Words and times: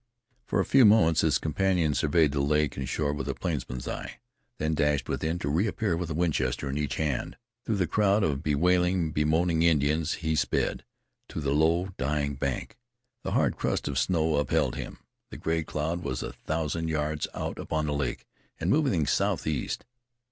For 0.47 0.59
a 0.59 0.65
few 0.65 0.83
moments 0.83 1.21
his 1.21 1.37
companion 1.37 1.93
surveyed 1.93 2.31
the 2.31 2.39
lake 2.39 2.75
and 2.75 2.89
shore 2.89 3.13
with 3.13 3.27
a 3.29 3.35
plainsman's 3.35 3.87
eye, 3.87 4.19
then 4.57 4.73
dashed 4.73 5.07
within, 5.07 5.37
to 5.37 5.47
reappear 5.47 5.95
with 5.95 6.09
a 6.09 6.15
Winchester 6.15 6.67
in 6.71 6.75
each 6.79 6.95
hand. 6.95 7.37
Through 7.65 7.75
the 7.75 7.85
crowd 7.85 8.23
of 8.23 8.41
bewailing, 8.41 9.11
bemoaning 9.11 9.61
Indians; 9.61 10.13
he 10.25 10.35
sped, 10.35 10.83
to 11.29 11.39
the 11.39 11.53
low, 11.53 11.89
dying 11.99 12.33
bank. 12.33 12.79
The 13.21 13.33
hard 13.33 13.55
crust 13.57 13.87
of 13.87 13.99
snow 13.99 14.37
upheld 14.37 14.73
him. 14.75 14.97
The 15.29 15.37
gray 15.37 15.61
cloud 15.63 16.01
was 16.01 16.23
a 16.23 16.33
thousand 16.33 16.87
yards 16.87 17.27
out 17.35 17.59
upon 17.59 17.85
the 17.85 17.93
lake 17.93 18.25
and 18.59 18.71
moving 18.71 19.05
southeast. 19.05 19.85